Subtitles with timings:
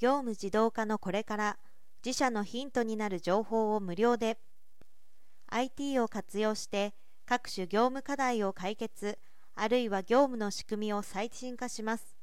[0.00, 1.58] 業務自動化のこれから
[2.02, 4.38] 自社のヒントになる情報を無料で
[5.48, 6.94] IT を活用して
[7.26, 9.18] 各種業務課題を解決
[9.54, 12.16] あるいは業務の仕組みを最新化します。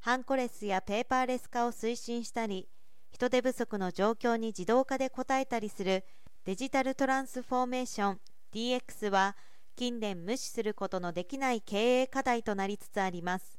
[0.00, 2.70] ハンコレスやペーパーレス化を推進したり
[3.10, 6.06] 人手不足の状況に自動化で応えたりする
[6.46, 8.20] デジタルトランスフォーメーション
[8.54, 9.36] DX は
[9.76, 13.58] 近年無視することのできない経営課題となりつつあります。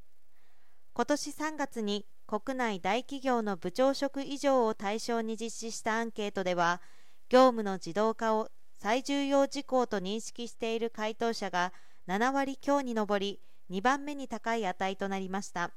[0.93, 6.79] 今年3月に国内大企業の部長職以上を対象に実施したアンケートでは
[7.27, 11.73] 業務の自動化を最重要事項と認識している回答者が
[12.07, 13.39] 7割強に上り
[13.71, 15.71] 2番目に高い値となりました。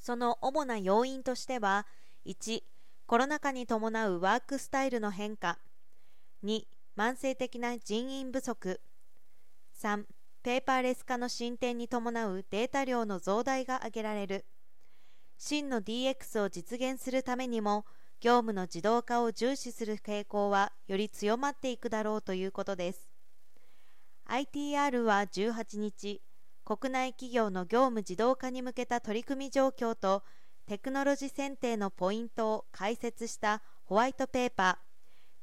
[0.00, 1.86] その主な要因としては
[2.24, 2.62] 1
[3.06, 5.58] コロナ禍に伴うワークスタイルの変化。
[6.44, 6.62] 2
[6.96, 8.80] 慢性的な人員不足。
[9.82, 10.04] 3
[10.42, 14.46] ペーパーレス化の進展に伴うデータ量の増大が挙げられる。
[15.38, 17.86] 真の DX を実現するためにも
[18.20, 23.08] 業務の自動化を重視する傾向はより強まっていくだろうということです。
[24.28, 26.20] ITR は18日
[26.64, 30.24] 国内企業の業務自動化に向けた取り組み状況と
[30.66, 34.88] テクノロジー選定のポイントを解説したホワイトペーパー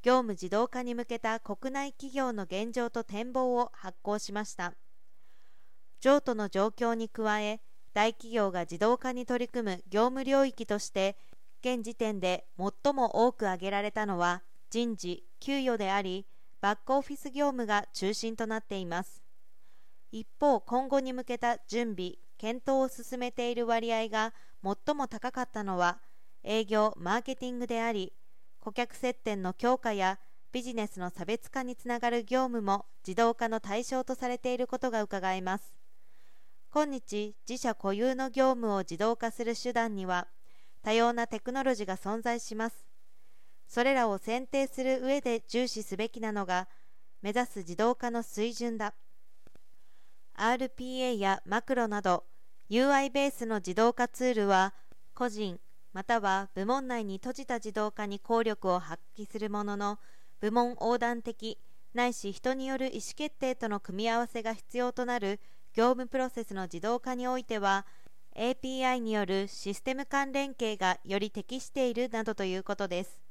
[0.03, 4.73] 業務自動化に向けた国内企業の現状と展望を発行しました。
[6.01, 7.61] 譲渡の状況に加え
[7.95, 11.15] 大企業が自動化に取り組む業務領域として
[11.61, 16.25] 現時点で最も多く挙げられたのは人事・給与であり
[16.59, 19.23] バックオフィス業務が中心となっています。
[20.11, 25.99] 一方今後に向けた準備検討を進めている割合が最も高かったのは
[26.43, 28.11] 営業・マーケティングであり
[28.59, 30.19] 顧客接点の強化や
[30.51, 35.84] ビジネスの差別化につながる業務も自動化の対象とされていることがうかがえます。
[36.75, 40.27] 今日自社固有の業務を自動化する手段には
[40.83, 42.85] 多様なテクノロジーが存在します。
[43.65, 46.67] それらを選定する上で重視すべきなのが
[47.21, 48.93] 目指す自動化の水準だ。
[50.37, 52.25] RPA やマクロなど
[52.69, 54.73] UI ベースの自動化ツールは
[55.13, 55.57] 個人
[55.93, 59.97] または部門内に閉じた自動化に効力を発揮するものの
[60.41, 61.57] 部門横断的
[61.93, 65.39] ないし人による意思決定との組み合わせが必要となる
[65.75, 67.85] 業務プロセスの自動化においては
[68.37, 73.24] API によるシステム間連携がより適しているなどということです。